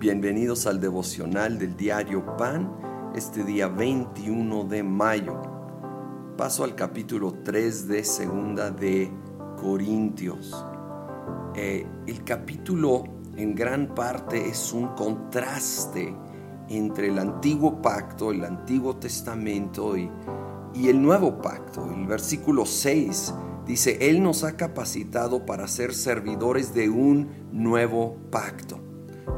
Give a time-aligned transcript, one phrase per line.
[0.00, 2.72] Bienvenidos al devocional del diario Pan,
[3.16, 5.42] este día 21 de mayo.
[6.36, 9.10] Paso al capítulo 3 de Segunda de
[9.60, 10.64] Corintios.
[11.56, 13.02] Eh, el capítulo
[13.36, 16.14] en gran parte es un contraste
[16.68, 20.08] entre el antiguo pacto, el antiguo testamento y,
[20.74, 21.92] y el nuevo pacto.
[21.92, 23.34] El versículo 6
[23.66, 28.87] dice, Él nos ha capacitado para ser servidores de un nuevo pacto.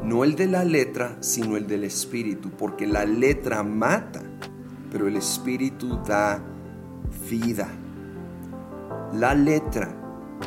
[0.03, 4.23] No el de la letra, sino el del espíritu, porque la letra mata,
[4.91, 6.43] pero el espíritu da
[7.29, 7.69] vida.
[9.13, 9.95] La letra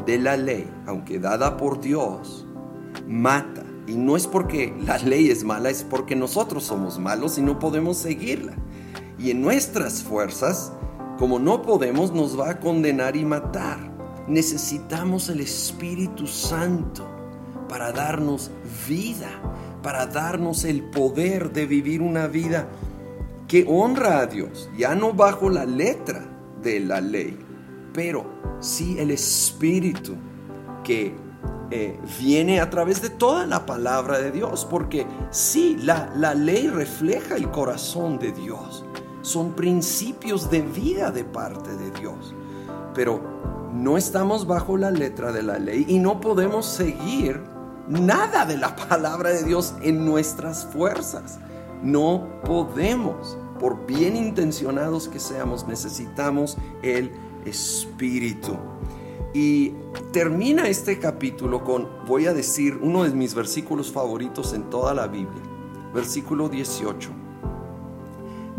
[0.07, 2.45] de la ley, aunque dada por Dios,
[3.07, 3.63] mata.
[3.87, 7.59] Y no es porque la ley es mala, es porque nosotros somos malos y no
[7.61, 8.55] podemos seguirla.
[9.19, 10.73] Y en nuestras fuerzas,
[11.19, 13.79] como no podemos, nos va a condenar y matar.
[14.27, 17.14] Necesitamos el Espíritu Santo
[17.69, 18.51] para darnos
[18.89, 19.31] vida,
[19.83, 22.69] para darnos el poder de vivir una vida
[23.49, 26.25] que honra a Dios, ya no bajo la letra
[26.63, 27.39] de la ley,
[27.93, 28.25] pero
[28.61, 30.15] sí el Espíritu
[30.83, 31.15] que
[31.71, 36.69] eh, viene a través de toda la palabra de Dios, porque sí, la, la ley
[36.69, 38.85] refleja el corazón de Dios,
[39.23, 42.35] son principios de vida de parte de Dios,
[42.95, 43.21] pero
[43.73, 47.41] no estamos bajo la letra de la ley y no podemos seguir
[47.89, 51.39] nada de la palabra de Dios en nuestras fuerzas.
[51.83, 57.13] No podemos, por bien intencionados que seamos, necesitamos el
[57.45, 58.57] Espíritu.
[59.35, 59.75] Y
[60.13, 65.09] termina este capítulo con, voy a decir, uno de mis versículos favoritos en toda la
[65.09, 65.43] Biblia,
[65.93, 67.11] versículo 18.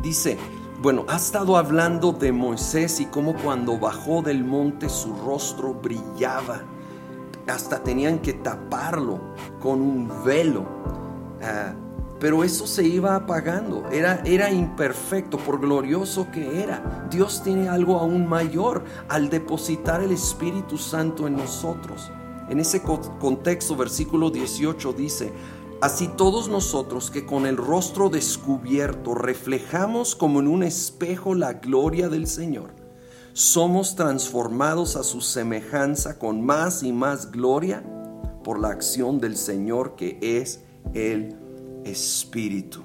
[0.04, 0.38] Dice,
[0.82, 6.62] bueno, ha estado hablando de Moisés y cómo cuando bajó del monte su rostro brillaba.
[7.48, 9.20] Hasta tenían que taparlo
[9.60, 10.66] con un velo.
[11.42, 11.74] Ah,
[12.20, 17.08] pero eso se iba apagando, era, era imperfecto por glorioso que era.
[17.12, 22.12] Dios tiene algo aún mayor al depositar el Espíritu Santo en nosotros.
[22.50, 25.34] En ese contexto, versículo 18 dice,
[25.82, 32.08] Así todos nosotros que con el rostro descubierto reflejamos como en un espejo la gloria
[32.08, 32.72] del Señor,
[33.36, 37.84] somos transformados a su semejanza con más y más gloria
[38.46, 40.64] por la acción del Señor que es
[40.94, 41.36] el
[41.84, 42.84] espíritu.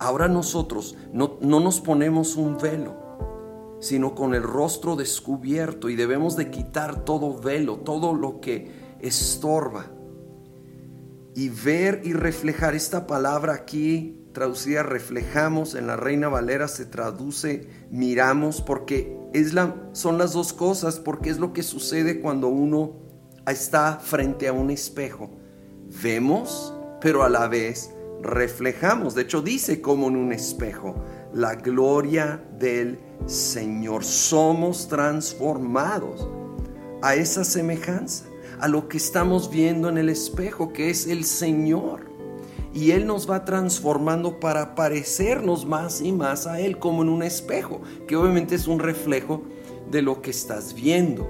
[0.00, 6.50] Ahora nosotros no, nos ponemos un velo, sino con el rostro descubierto y debemos de
[6.50, 9.86] quitar todo velo, todo lo que estorba.
[11.36, 17.68] Y ver y reflejar esta palabra aquí, traducida reflejamos, en la Reina Valera se traduce
[17.90, 22.96] miramos, porque es la, son las dos cosas, porque es lo que sucede cuando uno
[23.46, 25.30] está frente a un espejo.
[26.02, 27.90] Vemos, pero a la vez
[28.22, 29.14] reflejamos.
[29.14, 30.94] De hecho, dice como en un espejo,
[31.32, 34.04] la gloria del Señor.
[34.04, 36.28] Somos transformados
[37.02, 38.26] a esa semejanza,
[38.60, 42.09] a lo que estamos viendo en el espejo, que es el Señor.
[42.72, 47.22] Y Él nos va transformando para parecernos más y más a Él, como en un
[47.22, 49.42] espejo, que obviamente es un reflejo
[49.90, 51.28] de lo que estás viendo.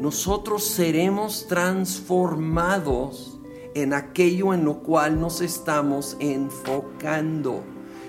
[0.00, 3.38] Nosotros seremos transformados
[3.74, 7.62] en aquello en lo cual nos estamos enfocando.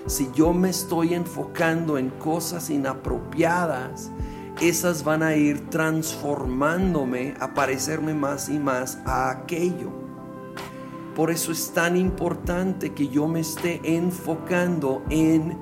[0.06, 4.10] Si yo me estoy enfocando en cosas inapropiadas,
[4.60, 10.05] esas van a ir transformándome a parecerme más y más a aquello.
[11.16, 15.56] Por eso es tan importante que yo me esté enfocando en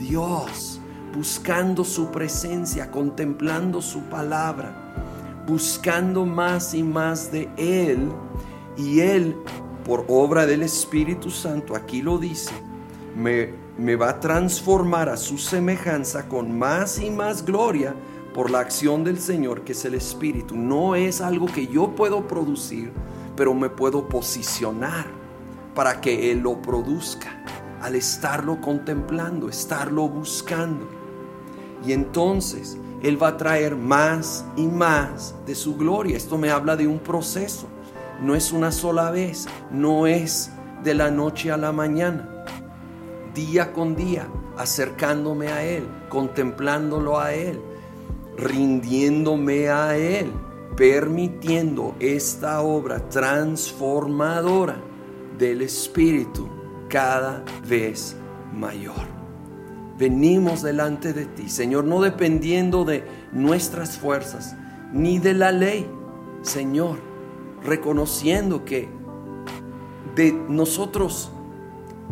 [0.00, 0.80] Dios,
[1.14, 8.10] buscando su presencia, contemplando su palabra, buscando más y más de Él
[8.76, 9.36] y Él,
[9.84, 12.50] por obra del Espíritu Santo, aquí lo dice,
[13.14, 17.94] me, me va a transformar a su semejanza con más y más gloria
[18.34, 20.56] por la acción del Señor, que es el Espíritu.
[20.56, 22.92] No es algo que yo puedo producir,
[23.36, 25.06] pero me puedo posicionar
[25.74, 27.44] para que Él lo produzca,
[27.80, 30.88] al estarlo contemplando, estarlo buscando.
[31.86, 36.16] Y entonces Él va a traer más y más de su gloria.
[36.16, 37.68] Esto me habla de un proceso
[38.20, 40.50] no es una sola vez, no es
[40.82, 42.28] de la noche a la mañana.
[43.34, 47.60] Día con día, acercándome a Él, contemplándolo a Él,
[48.38, 50.32] rindiéndome a Él,
[50.76, 54.76] permitiendo esta obra transformadora
[55.38, 56.48] del Espíritu
[56.88, 58.16] cada vez
[58.52, 59.16] mayor.
[59.98, 64.54] Venimos delante de ti, Señor, no dependiendo de nuestras fuerzas
[64.92, 65.86] ni de la ley,
[66.42, 67.16] Señor
[67.66, 68.88] reconociendo que
[70.14, 71.30] de nosotros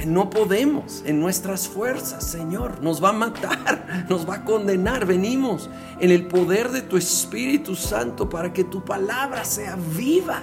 [0.06, 2.82] No podemos en nuestras fuerzas, Señor.
[2.82, 5.06] Nos va a matar, nos va a condenar.
[5.06, 5.70] Venimos
[6.00, 10.42] en el poder de tu Espíritu Santo para que tu palabra sea viva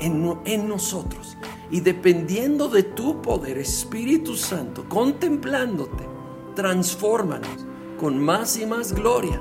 [0.00, 1.36] en, nosotros.
[1.70, 6.08] Y dependiendo de tu poder, Espíritu Santo, contemplándote,
[6.54, 7.66] transfórmanos
[7.98, 9.40] con más y más gloria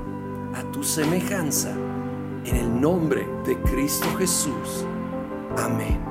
[0.56, 1.72] a tu semejanza.
[2.46, 4.86] En el nombre de Cristo Jesús.
[5.58, 6.11] Amén.